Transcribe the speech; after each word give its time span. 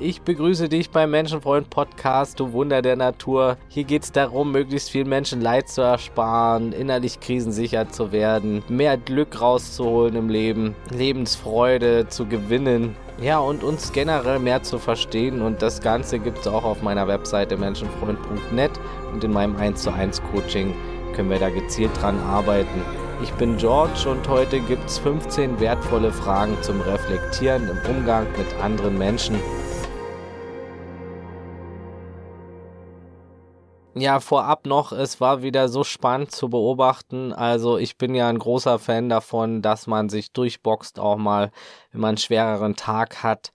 Ich 0.00 0.22
begrüße 0.22 0.68
dich 0.68 0.90
beim 0.90 1.12
Menschenfreund 1.12 1.70
Podcast, 1.70 2.40
du 2.40 2.52
Wunder 2.52 2.82
der 2.82 2.96
Natur. 2.96 3.56
Hier 3.68 3.84
geht 3.84 4.02
es 4.02 4.10
darum, 4.10 4.50
möglichst 4.50 4.90
vielen 4.90 5.08
Menschen 5.08 5.40
Leid 5.40 5.68
zu 5.68 5.82
ersparen, 5.82 6.72
innerlich 6.72 7.20
krisensicher 7.20 7.88
zu 7.88 8.10
werden, 8.10 8.64
mehr 8.68 8.96
Glück 8.96 9.40
rauszuholen 9.40 10.16
im 10.16 10.28
Leben, 10.28 10.74
Lebensfreude 10.90 12.08
zu 12.08 12.26
gewinnen. 12.26 12.96
Ja, 13.22 13.38
und 13.38 13.62
uns 13.62 13.92
generell 13.92 14.40
mehr 14.40 14.64
zu 14.64 14.80
verstehen. 14.80 15.40
Und 15.40 15.62
das 15.62 15.80
Ganze 15.80 16.18
gibt 16.18 16.38
es 16.38 16.48
auch 16.48 16.64
auf 16.64 16.82
meiner 16.82 17.06
Webseite 17.06 17.56
menschenfreund.net 17.56 18.72
und 19.12 19.22
in 19.22 19.32
meinem 19.32 19.54
1 19.54 19.80
zu 19.80 19.92
1 19.92 20.20
Coaching 20.32 20.74
können 21.14 21.30
wir 21.30 21.38
da 21.38 21.50
gezielt 21.50 21.92
dran 22.02 22.18
arbeiten. 22.18 22.82
Ich 23.22 23.32
bin 23.34 23.56
George 23.58 24.08
und 24.08 24.28
heute 24.28 24.58
gibt 24.58 24.90
es 24.90 24.98
15 24.98 25.60
wertvolle 25.60 26.10
Fragen 26.10 26.60
zum 26.62 26.80
Reflektieren 26.80 27.68
im 27.68 27.96
Umgang 27.96 28.26
mit 28.36 28.60
anderen 28.60 28.98
Menschen. 28.98 29.36
Ja, 33.96 34.18
vorab 34.18 34.66
noch, 34.66 34.90
es 34.90 35.20
war 35.20 35.42
wieder 35.42 35.68
so 35.68 35.84
spannend 35.84 36.32
zu 36.32 36.48
beobachten. 36.48 37.32
Also 37.32 37.78
ich 37.78 37.96
bin 37.96 38.14
ja 38.16 38.28
ein 38.28 38.40
großer 38.40 38.80
Fan 38.80 39.08
davon, 39.08 39.62
dass 39.62 39.86
man 39.86 40.08
sich 40.08 40.32
durchboxt, 40.32 40.98
auch 40.98 41.16
mal, 41.16 41.52
wenn 41.92 42.00
man 42.00 42.08
einen 42.10 42.18
schwereren 42.18 42.74
Tag 42.74 43.22
hat, 43.22 43.52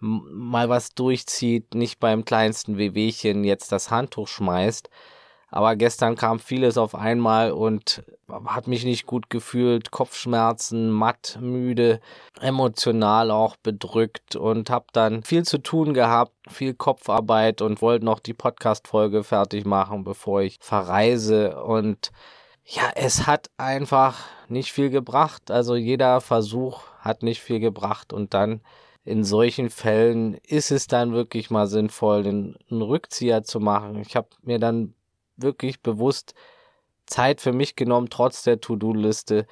mal 0.00 0.70
was 0.70 0.94
durchzieht, 0.94 1.74
nicht 1.74 2.00
beim 2.00 2.24
kleinsten 2.24 2.78
Wehwehchen 2.78 3.44
jetzt 3.44 3.72
das 3.72 3.90
Handtuch 3.90 4.28
schmeißt. 4.28 4.88
Aber 5.54 5.76
gestern 5.76 6.16
kam 6.16 6.40
vieles 6.40 6.76
auf 6.76 6.96
einmal 6.96 7.52
und 7.52 8.02
hat 8.44 8.66
mich 8.66 8.84
nicht 8.84 9.06
gut 9.06 9.30
gefühlt, 9.30 9.92
Kopfschmerzen, 9.92 10.90
matt, 10.90 11.38
müde, 11.40 12.00
emotional 12.40 13.30
auch 13.30 13.54
bedrückt 13.54 14.34
und 14.34 14.68
habe 14.68 14.86
dann 14.92 15.22
viel 15.22 15.44
zu 15.44 15.58
tun 15.58 15.94
gehabt, 15.94 16.32
viel 16.48 16.74
Kopfarbeit 16.74 17.62
und 17.62 17.82
wollte 17.82 18.04
noch 18.04 18.18
die 18.18 18.34
Podcast-Folge 18.34 19.22
fertig 19.22 19.64
machen, 19.64 20.02
bevor 20.02 20.42
ich 20.42 20.58
verreise 20.60 21.62
und 21.62 22.10
ja, 22.64 22.90
es 22.96 23.28
hat 23.28 23.48
einfach 23.56 24.24
nicht 24.48 24.72
viel 24.72 24.90
gebracht. 24.90 25.52
Also 25.52 25.76
jeder 25.76 26.20
Versuch 26.20 26.80
hat 26.98 27.22
nicht 27.22 27.40
viel 27.40 27.60
gebracht 27.60 28.12
und 28.12 28.34
dann 28.34 28.60
in 29.04 29.22
solchen 29.22 29.70
Fällen 29.70 30.34
ist 30.34 30.72
es 30.72 30.88
dann 30.88 31.12
wirklich 31.12 31.48
mal 31.48 31.68
sinnvoll, 31.68 32.26
einen 32.26 32.82
Rückzieher 32.82 33.44
zu 33.44 33.60
machen. 33.60 34.00
Ich 34.00 34.16
habe 34.16 34.30
mir 34.42 34.58
dann 34.58 34.94
wirklich 35.36 35.82
bewusst 35.82 36.34
Zeit 37.06 37.40
für 37.40 37.52
mich 37.52 37.76
genommen, 37.76 38.08
trotz 38.10 38.42
der 38.42 38.60
To-Do-Liste, 38.60 39.46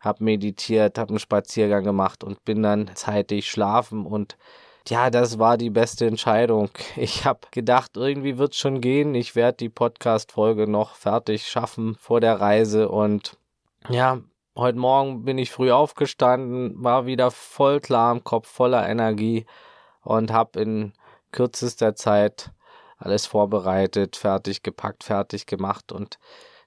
habe 0.00 0.24
meditiert, 0.24 0.98
habe 0.98 1.10
einen 1.10 1.18
Spaziergang 1.18 1.84
gemacht 1.84 2.22
und 2.22 2.44
bin 2.44 2.62
dann 2.62 2.90
zeitig 2.94 3.50
schlafen 3.50 4.06
und 4.06 4.36
ja, 4.88 5.10
das 5.10 5.40
war 5.40 5.56
die 5.56 5.70
beste 5.70 6.06
Entscheidung. 6.06 6.70
Ich 6.96 7.24
habe 7.24 7.40
gedacht, 7.50 7.96
irgendwie 7.96 8.38
wird 8.38 8.52
es 8.52 8.58
schon 8.58 8.80
gehen. 8.80 9.14
Ich 9.14 9.34
werde 9.34 9.56
die 9.56 9.68
Podcast-Folge 9.68 10.68
noch 10.68 10.94
fertig 10.94 11.48
schaffen 11.48 11.96
vor 11.96 12.20
der 12.20 12.40
Reise. 12.40 12.88
Und 12.88 13.36
ja, 13.88 14.20
heute 14.56 14.78
Morgen 14.78 15.24
bin 15.24 15.38
ich 15.38 15.50
früh 15.50 15.72
aufgestanden, 15.72 16.72
war 16.82 17.06
wieder 17.06 17.30
voll 17.30 17.80
klar 17.80 18.12
im 18.12 18.22
Kopf, 18.22 18.48
voller 18.48 18.88
Energie 18.88 19.46
und 20.02 20.32
habe 20.32 20.60
in 20.60 20.92
kürzester 21.32 21.96
Zeit 21.96 22.52
alles 22.98 23.26
vorbereitet, 23.26 24.16
fertig 24.16 24.62
gepackt, 24.62 25.04
fertig 25.04 25.46
gemacht 25.46 25.92
und 25.92 26.18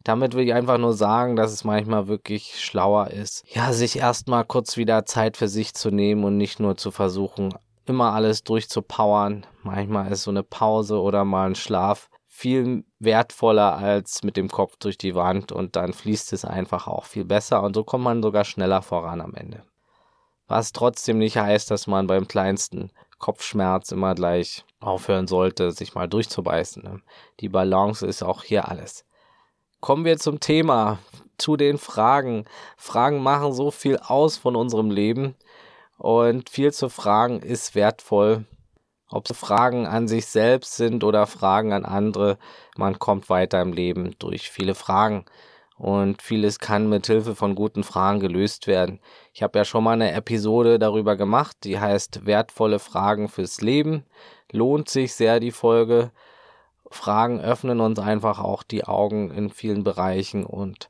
damit 0.03 0.33
will 0.33 0.45
ich 0.45 0.53
einfach 0.53 0.77
nur 0.77 0.94
sagen, 0.94 1.36
dass 1.36 1.52
es 1.52 1.63
manchmal 1.63 2.08
wirklich 2.08 2.63
schlauer 2.63 3.08
ist, 3.08 3.44
ja, 3.53 3.73
sich 3.73 3.97
erstmal 3.97 4.45
kurz 4.45 4.77
wieder 4.77 5.05
Zeit 5.05 5.36
für 5.36 5.47
sich 5.47 5.73
zu 5.73 5.91
nehmen 5.91 6.23
und 6.23 6.38
nicht 6.38 6.59
nur 6.59 6.77
zu 6.77 6.91
versuchen, 6.91 7.53
immer 7.86 8.13
alles 8.13 8.44
durchzupowern. 8.44 9.45
Manchmal 9.63 10.11
ist 10.11 10.23
so 10.23 10.31
eine 10.31 10.44
Pause 10.44 11.02
oder 11.02 11.25
mal 11.25 11.47
ein 11.47 11.55
Schlaf 11.55 12.09
viel 12.27 12.86
wertvoller 12.99 13.75
als 13.75 14.23
mit 14.23 14.38
dem 14.38 14.47
Kopf 14.47 14.77
durch 14.77 14.97
die 14.97 15.15
Wand 15.15 15.52
und 15.52 15.76
dann 15.76 15.92
fließt 15.92 16.32
es 16.32 16.45
einfach 16.45 16.87
auch 16.87 17.03
viel 17.03 17.26
besser 17.26 17.61
und 17.64 17.73
so 17.73 17.83
kommt 17.83 18.05
man 18.05 18.23
sogar 18.23 18.45
schneller 18.45 18.82
voran 18.82 19.20
am 19.20 19.33
Ende. 19.33 19.64
Was 20.48 20.71
trotzdem 20.71 21.17
nicht 21.17 21.37
heißt, 21.37 21.70
dass 21.70 21.86
man 21.86 22.08
beim 22.08 22.27
kleinsten 22.27 22.92
Kopfschmerz 23.19 23.91
immer 23.91 24.15
gleich 24.15 24.65
aufhören 24.80 25.27
sollte, 25.27 25.71
sich 25.71 25.93
mal 25.93 26.07
durchzubeißen. 26.07 26.83
Ne? 26.83 27.02
Die 27.41 27.49
Balance 27.49 28.05
ist 28.05 28.23
auch 28.23 28.43
hier 28.43 28.67
alles. 28.67 29.05
Kommen 29.81 30.05
wir 30.05 30.17
zum 30.17 30.39
Thema, 30.39 30.99
zu 31.37 31.55
den 31.55 31.77
Fragen. 31.77 32.45
Fragen 32.77 33.21
machen 33.21 33.53
so 33.53 33.71
viel 33.71 33.97
aus 33.97 34.37
von 34.37 34.55
unserem 34.55 34.89
Leben 34.89 35.35
und 35.97 36.49
viel 36.49 36.73
zu 36.73 36.89
fragen 36.89 37.41
ist 37.41 37.75
wertvoll. 37.75 38.45
Ob 39.09 39.29
es 39.29 39.37
Fragen 39.37 39.87
an 39.87 40.08
sich 40.08 40.27
selbst 40.27 40.75
sind 40.75 41.03
oder 41.03 41.27
Fragen 41.27 41.73
an 41.73 41.85
andere, 41.85 42.37
man 42.77 42.99
kommt 42.99 43.29
weiter 43.29 43.61
im 43.61 43.73
Leben 43.73 44.15
durch 44.19 44.49
viele 44.52 44.75
Fragen 44.75 45.25
und 45.79 46.21
vieles 46.21 46.59
kann 46.59 46.89
mit 46.89 47.07
Hilfe 47.07 47.35
von 47.35 47.55
guten 47.55 47.83
Fragen 47.83 48.19
gelöst 48.19 48.67
werden. 48.67 48.99
Ich 49.33 49.41
habe 49.41 49.57
ja 49.57 49.63
schon 49.63 49.85
mal 49.85 49.93
eine 49.93 50.11
Episode 50.11 50.77
darüber 50.77 51.15
gemacht, 51.15 51.55
die 51.63 51.79
heißt 51.79 52.25
wertvolle 52.25 52.79
Fragen 52.79 53.29
fürs 53.29 53.61
Leben. 53.61 54.03
Lohnt 54.51 54.89
sich 54.89 55.15
sehr 55.15 55.39
die 55.39 55.51
Folge. 55.51 56.11
Fragen 56.91 57.39
öffnen 57.39 57.79
uns 57.79 57.97
einfach 57.97 58.39
auch 58.39 58.61
die 58.61 58.83
Augen 58.83 59.31
in 59.31 59.51
vielen 59.51 59.85
Bereichen 59.85 60.45
und 60.45 60.89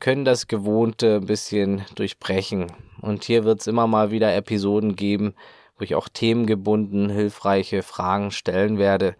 können 0.00 0.24
das 0.24 0.46
Gewohnte 0.46 1.16
ein 1.16 1.26
bisschen 1.26 1.84
durchbrechen. 1.94 2.72
Und 3.02 3.24
hier 3.24 3.44
wird 3.44 3.60
es 3.60 3.66
immer 3.66 3.86
mal 3.86 4.10
wieder 4.10 4.34
Episoden 4.34 4.96
geben, 4.96 5.34
wo 5.76 5.84
ich 5.84 5.94
auch 5.94 6.08
themengebunden 6.08 7.10
hilfreiche 7.10 7.82
Fragen 7.82 8.30
stellen 8.30 8.78
werde. 8.78 9.16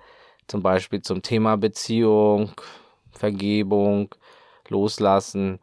Zum 0.47 0.63
Beispiel 0.63 1.03
zum 1.03 1.21
Thema 1.21 1.57
Beziehung, 1.57 2.53
Vergebung, 3.13 4.15
Loslassen, 4.71 5.61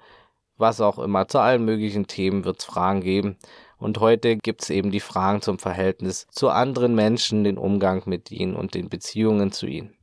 was 0.57 0.81
auch 0.81 0.99
immer. 0.99 1.27
Zu 1.27 1.39
allen 1.39 1.65
möglichen 1.65 2.07
Themen 2.07 2.45
wird 2.45 2.59
es 2.59 2.65
Fragen 2.65 3.01
geben. 3.01 3.37
Und 3.77 3.99
heute 3.99 4.37
gibt 4.37 4.63
es 4.63 4.69
eben 4.69 4.91
die 4.91 4.99
Fragen 4.99 5.41
zum 5.41 5.59
Verhältnis 5.59 6.27
zu 6.31 6.49
anderen 6.49 6.95
Menschen, 6.95 7.43
den 7.43 7.57
Umgang 7.57 8.03
mit 8.05 8.31
ihnen 8.31 8.55
und 8.55 8.73
den 8.73 8.89
Beziehungen 8.89 9.51
zu 9.51 9.67
ihnen. 9.67 9.95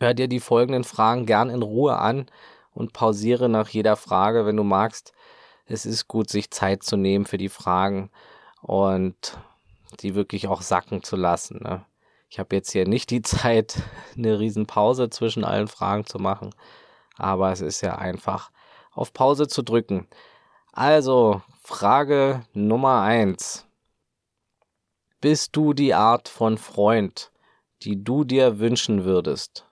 Hör 0.00 0.14
dir 0.14 0.26
die 0.26 0.40
folgenden 0.40 0.84
Fragen 0.84 1.26
gern 1.26 1.48
in 1.48 1.62
Ruhe 1.62 1.96
an 1.96 2.26
und 2.74 2.92
pausiere 2.92 3.48
nach 3.48 3.68
jeder 3.68 3.96
Frage, 3.96 4.44
wenn 4.44 4.56
du 4.56 4.64
magst. 4.64 5.12
Es 5.66 5.86
ist 5.86 6.08
gut, 6.08 6.28
sich 6.28 6.50
Zeit 6.50 6.82
zu 6.82 6.96
nehmen 6.96 7.24
für 7.24 7.38
die 7.38 7.48
Fragen 7.48 8.10
und 8.60 9.38
die 10.00 10.16
wirklich 10.16 10.48
auch 10.48 10.62
sacken 10.62 11.04
zu 11.04 11.14
lassen. 11.14 11.60
Ne? 11.62 11.84
Ich 12.28 12.40
habe 12.40 12.56
jetzt 12.56 12.72
hier 12.72 12.88
nicht 12.88 13.10
die 13.10 13.22
Zeit, 13.22 13.80
eine 14.16 14.40
Riesenpause 14.40 15.10
zwischen 15.10 15.44
allen 15.44 15.68
Fragen 15.68 16.06
zu 16.06 16.18
machen 16.18 16.50
aber 17.22 17.52
es 17.52 17.60
ist 17.60 17.80
ja 17.80 17.96
einfach 17.96 18.50
auf 18.90 19.12
Pause 19.12 19.48
zu 19.48 19.62
drücken. 19.62 20.08
Also, 20.72 21.42
Frage 21.62 22.44
Nummer 22.52 23.02
eins: 23.02 23.66
Bist 25.20 25.56
du 25.56 25.72
die 25.72 25.94
Art 25.94 26.28
von 26.28 26.58
Freund, 26.58 27.30
die 27.82 28.02
du 28.02 28.24
dir 28.24 28.58
wünschen 28.58 29.04
würdest? 29.04 29.66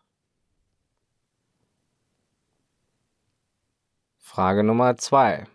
Frage 4.17 4.63
Nummer 4.63 4.97
zwei: 4.97 5.47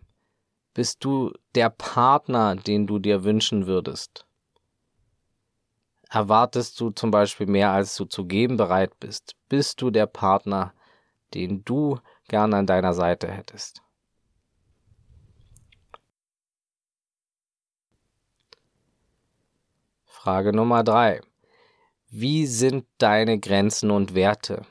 Bist 0.73 1.03
du 1.05 1.31
der 1.55 1.69
Partner, 1.69 2.55
den 2.55 2.87
du 2.87 2.99
dir 2.99 3.23
wünschen 3.23 3.67
würdest? 3.67 4.25
Erwartest 6.09 6.79
du 6.79 6.91
zum 6.91 7.09
Beispiel 7.11 7.47
mehr, 7.47 7.71
als 7.71 7.95
du 7.95 8.05
zu 8.05 8.25
geben 8.25 8.57
bereit 8.57 8.99
bist? 8.99 9.35
Bist 9.49 9.81
du 9.81 9.91
der 9.91 10.05
Partner, 10.05 10.73
den 11.35 11.63
du 11.65 11.99
gern 12.27 12.53
an 12.53 12.65
deiner 12.65 12.93
Seite 12.93 13.29
hättest. 13.29 13.81
Frage 20.05 20.53
Nummer 20.53 20.83
drei. 20.83 21.21
Wie 22.09 22.47
sind 22.47 22.85
deine 22.97 23.39
Grenzen 23.39 23.91
und 23.91 24.15
Werte? 24.15 24.65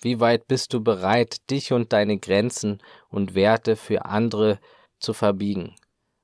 Wie 0.00 0.20
weit 0.20 0.46
bist 0.46 0.72
du 0.72 0.82
bereit, 0.82 1.50
dich 1.50 1.72
und 1.72 1.92
deine 1.92 2.18
Grenzen 2.18 2.80
und 3.08 3.34
Werte 3.34 3.76
für 3.76 4.04
andere 4.04 4.60
zu 4.98 5.12
verbiegen? 5.12 5.74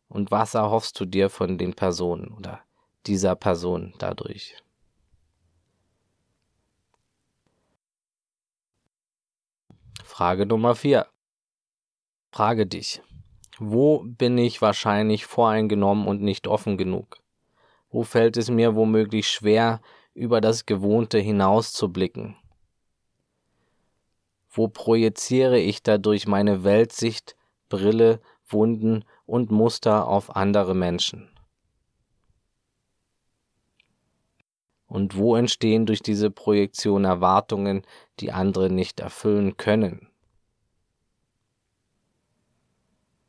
Und 0.09 0.31
was 0.31 0.55
erhoffst 0.55 0.99
du 1.01 1.05
dir 1.05 1.29
von 1.31 1.59
den 1.59 1.75
Personen 1.75 2.33
oder 2.33 2.61
dieser 3.07 3.35
Person 3.35 3.95
dadurch? 3.99 4.63
Frage 10.15 10.45
Nummer 10.45 10.75
4. 10.75 11.07
Frage 12.33 12.67
dich. 12.67 13.01
Wo 13.59 14.05
bin 14.05 14.37
ich 14.37 14.61
wahrscheinlich 14.61 15.25
voreingenommen 15.25 16.07
und 16.07 16.21
nicht 16.21 16.47
offen 16.47 16.77
genug? 16.77 17.23
Wo 17.89 18.03
fällt 18.03 18.37
es 18.37 18.51
mir 18.51 18.77
womöglich 18.77 19.31
schwer, 19.31 19.81
über 20.13 20.43
das 20.43 20.67
Gewohnte 20.67 21.19
hinauszublicken? 21.19 22.37
Wo 24.51 24.69
projiziere 24.69 25.59
ich 25.59 25.83
dadurch 25.83 26.27
meine 26.27 26.63
Weltsicht, 26.63 27.35
Brille, 27.71 28.21
Wunden 28.47 29.07
und 29.25 29.51
Muster 29.51 30.07
auf 30.07 30.37
andere 30.37 30.75
Menschen? 30.75 31.32
Und 34.93 35.17
wo 35.17 35.37
entstehen 35.37 35.87
durch 35.87 36.03
diese 36.03 36.31
Projektion 36.31 37.07
Erwartungen, 37.07 37.81
die 38.21 38.31
andere 38.31 38.69
nicht 38.69 39.01
erfüllen 39.01 39.57
können? 39.57 40.11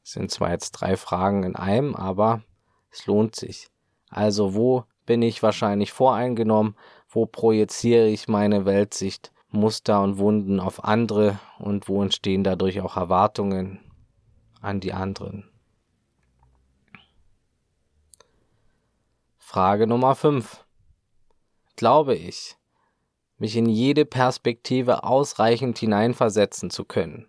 Das 0.02 0.12
sind 0.12 0.30
zwar 0.30 0.52
jetzt 0.52 0.72
drei 0.72 0.98
Fragen 0.98 1.44
in 1.44 1.56
einem, 1.56 1.96
aber 1.96 2.44
es 2.92 3.06
lohnt 3.06 3.38
sich. 3.38 3.70
Also 4.10 4.56
wo 4.56 4.84
bin 5.06 5.22
ich 5.22 5.42
wahrscheinlich 5.42 5.94
voreingenommen? 5.94 6.76
Wo 7.08 7.26
projiziere 7.26 8.10
ich 8.10 8.28
meine 8.28 8.66
Weltsicht, 8.66 9.32
Muster 9.50 10.02
und 10.02 10.18
Wunden 10.18 10.60
auf 10.60 10.84
andere 10.84 11.40
und 11.60 11.88
wo 11.88 12.04
entstehen 12.04 12.44
dadurch 12.44 12.82
auch 12.82 12.98
Erwartungen 12.98 13.80
an 14.60 14.82
die 14.82 14.92
anderen? 14.92 15.50
Frage 19.38 19.88
Nummer 19.88 20.14
5. 20.16 20.66
Glaube 21.84 22.16
ich, 22.16 22.56
mich 23.40 23.58
in 23.58 23.66
jede 23.66 24.06
Perspektive 24.06 25.04
ausreichend 25.04 25.78
hineinversetzen 25.78 26.70
zu 26.70 26.86
können? 26.86 27.28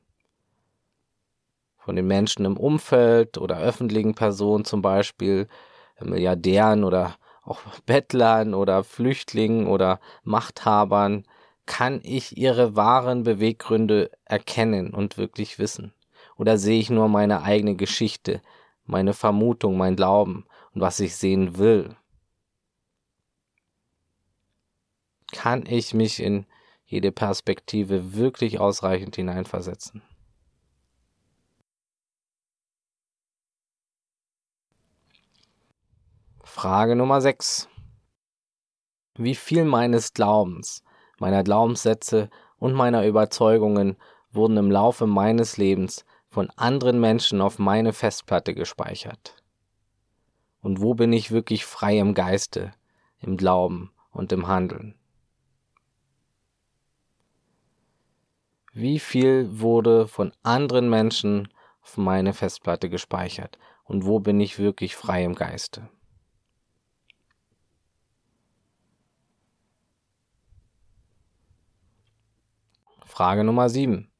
Von 1.76 1.96
den 1.96 2.06
Menschen 2.06 2.44
im 2.44 2.56
Umfeld 2.56 3.36
oder 3.36 3.58
öffentlichen 3.58 4.14
Personen 4.14 4.64
zum 4.64 4.80
Beispiel, 4.80 5.48
Milliardären 6.00 6.84
oder 6.84 7.16
auch 7.42 7.58
Bettlern 7.84 8.54
oder 8.54 8.84
Flüchtlingen 8.84 9.66
oder 9.66 9.98
Machthabern, 10.22 11.26
kann 11.66 11.98
ich 12.04 12.36
ihre 12.36 12.76
wahren 12.76 13.24
Beweggründe 13.24 14.12
erkennen 14.24 14.94
und 14.94 15.18
wirklich 15.18 15.58
wissen? 15.58 15.94
Oder 16.36 16.58
sehe 16.58 16.78
ich 16.78 16.90
nur 16.90 17.08
meine 17.08 17.42
eigene 17.42 17.74
Geschichte, 17.74 18.40
meine 18.84 19.14
Vermutung, 19.14 19.76
mein 19.76 19.96
Glauben 19.96 20.46
und 20.74 20.80
was 20.80 21.00
ich 21.00 21.16
sehen 21.16 21.58
will? 21.58 21.96
Kann 25.34 25.66
ich 25.66 25.92
mich 25.92 26.22
in 26.22 26.46
jede 26.86 27.10
Perspektive 27.10 28.14
wirklich 28.14 28.60
ausreichend 28.60 29.16
hineinversetzen? 29.16 30.00
Frage 36.44 36.94
Nummer 36.94 37.20
6. 37.20 37.68
Wie 39.16 39.34
viel 39.34 39.64
meines 39.64 40.12
Glaubens, 40.14 40.84
meiner 41.18 41.42
Glaubenssätze 41.42 42.30
und 42.58 42.72
meiner 42.72 43.04
Überzeugungen 43.04 43.96
wurden 44.30 44.56
im 44.56 44.70
Laufe 44.70 45.08
meines 45.08 45.56
Lebens 45.56 46.04
von 46.28 46.48
anderen 46.50 47.00
Menschen 47.00 47.40
auf 47.40 47.58
meine 47.58 47.92
Festplatte 47.92 48.54
gespeichert? 48.54 49.34
Und 50.62 50.80
wo 50.80 50.94
bin 50.94 51.12
ich 51.12 51.32
wirklich 51.32 51.66
frei 51.66 51.98
im 51.98 52.14
Geiste, 52.14 52.72
im 53.18 53.36
Glauben 53.36 53.92
und 54.12 54.30
im 54.30 54.46
Handeln? 54.46 54.94
Wie 58.76 58.98
viel 58.98 59.60
wurde 59.60 60.08
von 60.08 60.32
anderen 60.42 60.90
Menschen 60.90 61.48
auf 61.80 61.96
meine 61.96 62.32
Festplatte 62.32 62.90
gespeichert? 62.90 63.56
Und 63.84 64.04
wo 64.04 64.18
bin 64.18 64.40
ich 64.40 64.58
wirklich 64.58 64.96
frei 64.96 65.22
im 65.22 65.36
Geiste? 65.36 65.88
Frage 73.04 73.44
Nummer 73.44 73.68
7. 73.68 74.10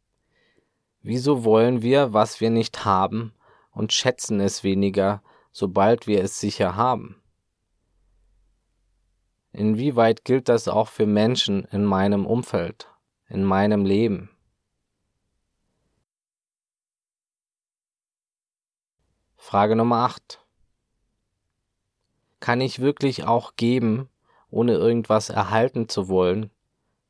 Wieso 1.02 1.42
wollen 1.42 1.82
wir, 1.82 2.12
was 2.12 2.40
wir 2.40 2.50
nicht 2.50 2.84
haben, 2.84 3.34
und 3.72 3.92
schätzen 3.92 4.38
es 4.38 4.62
weniger, 4.62 5.20
sobald 5.50 6.06
wir 6.06 6.22
es 6.22 6.38
sicher 6.38 6.76
haben? 6.76 7.20
Inwieweit 9.50 10.24
gilt 10.24 10.48
das 10.48 10.68
auch 10.68 10.86
für 10.86 11.06
Menschen 11.06 11.64
in 11.72 11.84
meinem 11.84 12.24
Umfeld, 12.24 12.88
in 13.28 13.42
meinem 13.42 13.84
Leben? 13.84 14.30
Frage 19.46 19.76
Nummer 19.76 19.96
8. 20.06 20.42
Kann 22.40 22.62
ich 22.62 22.78
wirklich 22.78 23.24
auch 23.24 23.56
geben, 23.56 24.08
ohne 24.48 24.72
irgendwas 24.72 25.28
erhalten 25.28 25.86
zu 25.86 26.08
wollen, 26.08 26.50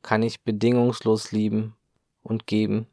kann 0.01 0.21
ich 0.21 0.43
bedingungslos 0.43 1.31
lieben 1.31 1.77
und 2.23 2.45
geben. 2.45 2.87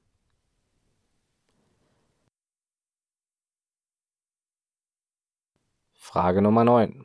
Frage 5.93 6.41
Nummer 6.41 6.63
9. 6.63 7.05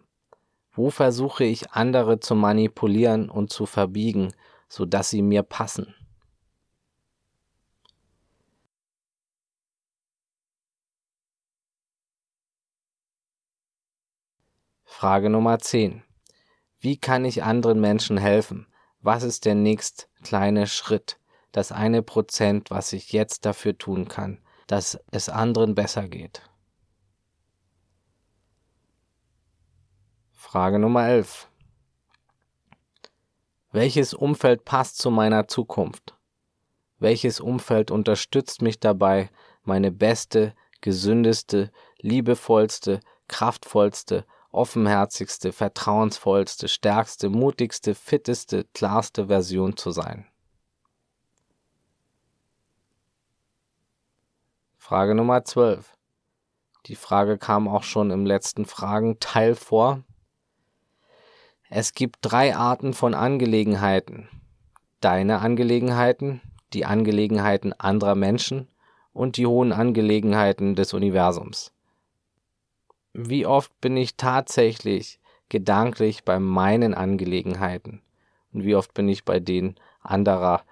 Wo 0.74 0.92
versuche 0.92 1.44
ich 1.44 1.72
andere 1.72 2.20
zu 2.20 2.36
manipulieren 2.36 3.32
und 3.32 3.52
zu 3.52 3.66
verbiegen, 3.66 4.32
sodass 4.70 5.10
sie 5.10 5.24
mir 5.24 5.42
passen? 5.42 5.96
Frage 14.90 15.30
Nummer 15.30 15.60
10. 15.60 16.02
Wie 16.80 16.98
kann 16.98 17.24
ich 17.24 17.44
anderen 17.44 17.80
Menschen 17.80 18.18
helfen, 18.18 18.66
was 19.02 19.22
ist 19.22 19.46
der 19.46 19.54
nächst 19.54 20.10
kleine 20.24 20.66
Schritt, 20.66 21.20
das 21.52 21.72
eine 21.72 22.02
Prozent, 22.02 22.72
was 22.72 22.94
ich 22.94 23.12
jetzt 23.12 23.46
dafür 23.46 23.78
tun 23.78 24.08
kann, 24.08 24.42
dass 24.66 24.98
es 25.12 25.30
anderen 25.30 25.76
besser 25.76 26.08
geht. 26.08 26.42
Frage 30.32 30.80
Nummer 30.80 31.08
11. 31.08 31.48
Welches 33.72 34.16
Umfeld 34.16 34.66
passt 34.66 34.98
zu 34.98 35.12
meiner 35.12 35.48
Zukunft? 35.48 36.18
Welches 36.98 37.40
Umfeld 37.40 37.92
unterstützt 37.92 38.64
mich 38.64 38.80
dabei, 38.80 39.30
meine 39.62 39.92
beste, 39.92 40.56
gesündeste, 40.82 41.72
liebevollste, 42.00 43.02
kraftvollste 43.28 44.26
offenherzigste, 44.52 45.52
vertrauensvollste, 45.52 46.68
stärkste, 46.68 47.30
mutigste, 47.30 47.96
fitteste, 47.96 48.66
klarste 48.74 49.28
Version 49.28 49.78
zu 49.78 49.92
sein. 49.92 50.26
Frage 54.78 55.16
Nummer 55.16 55.44
12. 55.44 55.98
Die 56.86 56.96
Frage 56.96 57.38
kam 57.38 57.68
auch 57.68 57.84
schon 57.84 58.12
im 58.12 58.26
letzten 58.26 58.66
Fragenteil 58.66 59.56
vor. 59.56 60.04
Es 61.70 61.94
gibt 61.94 62.20
drei 62.22 62.56
Arten 62.56 62.94
von 62.94 63.14
Angelegenheiten. 63.14 64.30
Deine 65.02 65.40
Angelegenheiten, 65.40 66.42
die 66.74 66.86
Angelegenheiten 66.86 67.74
anderer 67.74 68.16
Menschen 68.16 68.70
und 69.12 69.36
die 69.36 69.46
hohen 69.46 69.74
Angelegenheiten 69.74 70.76
des 70.76 70.94
Universums 70.94 71.74
wie 73.20 73.48
oft 73.48 73.82
bin 73.82 73.98
ich 73.98 74.16
tatsächlich 74.16 75.20
gedanklich 75.50 76.24
bei 76.24 76.40
meinen 76.40 76.94
Angelegenheiten 76.94 78.04
und 78.54 78.64
wie 78.64 78.76
oft 78.76 78.94
bin 78.94 79.10
ich 79.10 79.26
bei 79.26 79.40
denen 79.40 79.76
anderer 80.02 80.64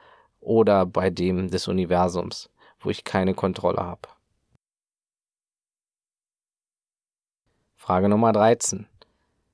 oder 0.41 0.85
bei 0.85 1.09
dem 1.09 1.49
des 1.49 1.67
Universums, 1.67 2.51
wo 2.79 2.91
ich 2.91 3.03
keine 3.03 3.33
Kontrolle 3.33 3.79
habe. 3.79 4.09
Frage 7.75 8.09
Nummer 8.09 8.31
13. 8.31 8.87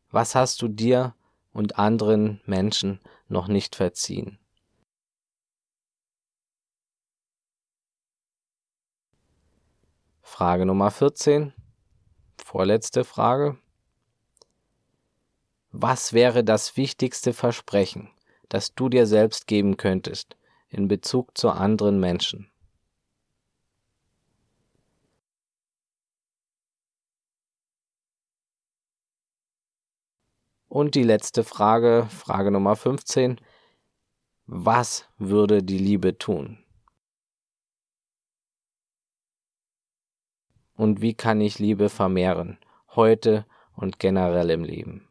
Was 0.09 0.35
hast 0.35 0.61
du 0.61 0.67
dir 0.67 1.15
und 1.53 1.79
anderen 1.79 2.41
Menschen 2.45 2.99
noch 3.29 3.47
nicht 3.47 3.77
verziehen? 3.77 4.37
Frage 10.21 10.65
Nummer 10.65 10.91
14. 10.91 11.53
Vorletzte 12.51 13.05
Frage. 13.05 13.57
Was 15.71 16.11
wäre 16.11 16.43
das 16.43 16.75
wichtigste 16.75 17.31
Versprechen, 17.31 18.09
das 18.49 18.75
du 18.75 18.89
dir 18.89 19.07
selbst 19.07 19.47
geben 19.47 19.77
könntest 19.77 20.35
in 20.67 20.89
Bezug 20.89 21.37
zu 21.37 21.49
anderen 21.49 22.01
Menschen? 22.01 22.51
Und 30.67 30.95
die 30.95 31.03
letzte 31.03 31.45
Frage, 31.45 32.05
Frage 32.09 32.51
Nummer 32.51 32.75
15. 32.75 33.39
Was 34.45 35.05
würde 35.17 35.63
die 35.63 35.77
Liebe 35.77 36.17
tun? 36.17 36.60
Und 40.81 40.99
wie 40.99 41.13
kann 41.13 41.39
ich 41.41 41.59
Liebe 41.59 41.89
vermehren, 41.89 42.57
heute 42.95 43.45
und 43.75 43.99
generell 43.99 44.49
im 44.49 44.63
Leben. 44.63 45.07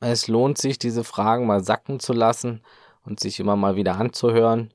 Es 0.00 0.26
lohnt 0.26 0.56
sich, 0.56 0.78
diese 0.78 1.04
Fragen 1.04 1.46
mal 1.46 1.62
sacken 1.62 2.00
zu 2.00 2.14
lassen 2.14 2.62
und 3.04 3.20
sich 3.20 3.40
immer 3.40 3.56
mal 3.56 3.76
wieder 3.76 3.96
anzuhören. 3.96 4.72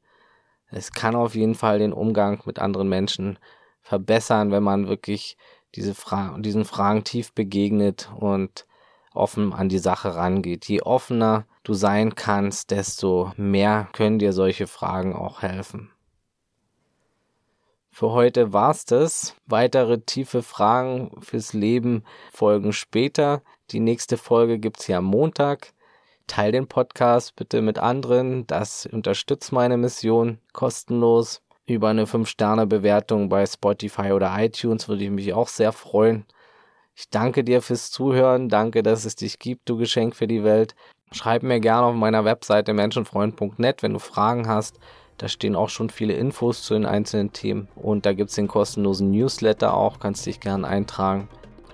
Es 0.67 0.91
kann 0.91 1.15
auf 1.15 1.33
jeden 1.33 1.55
Fall 1.55 1.79
den 1.79 1.91
Umgang 1.91 2.39
mit 2.45 2.59
anderen 2.59 2.88
Menschen 2.88 3.39
verbessern, 3.81 4.51
wenn 4.51 4.62
man 4.62 4.88
wirklich 4.88 5.38
diese 5.74 5.95
Fra 5.95 6.38
diesen 6.38 6.65
Fragen 6.65 7.03
tief 7.03 7.33
begegnet 7.33 8.12
und 8.15 8.67
offen 9.12 9.53
an 9.53 9.69
die 9.69 9.79
Sache 9.79 10.13
rangeht. 10.13 10.67
Je 10.67 10.83
offener 10.83 11.48
du 11.69 11.75
sein 11.75 12.15
kannst, 12.15 12.71
desto 12.71 13.31
mehr 13.38 13.89
können 13.93 14.17
dir 14.17 14.33
solche 14.33 14.65
Fragen 14.65 15.15
auch 15.15 15.43
helfen. 15.43 15.91
Für 17.91 18.11
heute 18.11 18.53
war's 18.53 18.85
das. 18.85 19.35
Weitere 19.45 19.99
tiefe 19.99 20.41
Fragen 20.41 21.11
fürs 21.21 21.53
Leben 21.53 22.03
folgen 22.31 22.73
später. 22.73 23.43
Die 23.69 23.79
nächste 23.79 24.17
Folge 24.17 24.57
gibt's 24.57 24.88
ja 24.88 24.97
am 24.97 25.05
Montag. 25.05 25.73
Teil 26.25 26.51
den 26.51 26.67
Podcast 26.67 27.35
bitte 27.35 27.61
mit 27.61 27.77
anderen. 27.77 28.47
Das 28.47 28.88
unterstützt 28.88 29.51
meine 29.51 29.77
Mission 29.77 30.39
kostenlos. 30.53 31.43
Über 31.67 31.89
eine 31.89 32.05
5-Sterne-Bewertung 32.05 33.29
bei 33.29 33.45
Spotify 33.45 34.11
oder 34.13 34.33
iTunes 34.39 34.88
würde 34.88 35.03
ich 35.03 35.11
mich 35.11 35.33
auch 35.33 35.49
sehr 35.49 35.71
freuen. 35.71 36.25
Ich 36.95 37.09
danke 37.11 37.43
dir 37.43 37.61
fürs 37.61 37.91
Zuhören. 37.91 38.49
Danke, 38.49 38.81
dass 38.81 39.05
es 39.05 39.15
dich 39.15 39.38
gibt, 39.38 39.69
du 39.69 39.77
Geschenk 39.77 40.15
für 40.15 40.27
die 40.27 40.43
Welt. 40.43 40.73
Schreib 41.11 41.43
mir 41.43 41.59
gerne 41.59 41.87
auf 41.87 41.95
meiner 41.95 42.23
Webseite 42.23 42.73
menschenfreund.net, 42.73 43.81
wenn 43.81 43.93
du 43.93 43.99
Fragen 43.99 44.47
hast. 44.47 44.79
Da 45.17 45.27
stehen 45.27 45.55
auch 45.55 45.69
schon 45.69 45.89
viele 45.89 46.13
Infos 46.13 46.63
zu 46.63 46.75
den 46.75 46.85
einzelnen 46.85 47.33
Themen. 47.33 47.67
Und 47.75 48.05
da 48.05 48.13
gibt 48.13 48.29
es 48.29 48.35
den 48.35 48.47
kostenlosen 48.47 49.11
Newsletter 49.11 49.73
auch. 49.73 49.99
Kannst 49.99 50.25
dich 50.25 50.39
gerne 50.39 50.67
eintragen. 50.67 51.27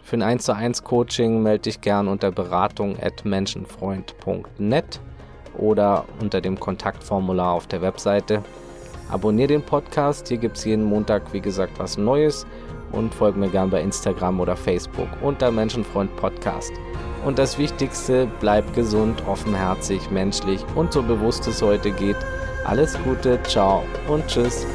Für 0.04 0.16
ein 0.18 0.24
1 0.24 0.46
zu 0.46 0.56
1 0.56 0.84
Coaching 0.84 1.44
melde 1.44 1.64
dich 1.64 1.82
gerne 1.82 2.10
unter 2.10 2.32
beratung 2.32 2.98
at 3.02 3.26
menschenfreund.net 3.26 5.00
oder 5.58 6.06
unter 6.22 6.42
dem 6.42 6.60
Kontaktformular 6.60 7.54
auf 7.54 7.68
der 7.68 7.82
Webseite. 7.82 8.44
Abonnier 9.10 9.48
den 9.48 9.62
Podcast, 9.62 10.28
hier 10.28 10.38
gibt 10.38 10.58
es 10.58 10.66
jeden 10.66 10.84
Montag, 10.84 11.32
wie 11.34 11.42
gesagt, 11.42 11.78
was 11.78 11.98
Neues 11.98 12.46
und 12.92 13.14
folge 13.14 13.40
mir 13.40 13.50
gerne 13.50 13.72
bei 13.72 13.82
Instagram 13.82 14.40
oder 14.40 14.56
Facebook 14.56 15.08
unter 15.22 15.52
Menschenfreund 15.52 16.16
Podcast. 16.16 16.72
Und 17.26 17.40
das 17.40 17.58
Wichtigste, 17.58 18.28
bleib 18.40 18.74
gesund, 18.74 19.24
offenherzig, 19.28 20.12
menschlich 20.12 20.64
und 20.76 20.94
so 20.94 21.02
bewusst 21.02 21.48
es 21.48 21.62
heute 21.62 21.92
geht. 21.92 22.18
Alles 22.66 22.98
Gute, 23.04 23.40
ciao 23.44 23.84
und 24.08 24.26
tschüss. 24.28 24.66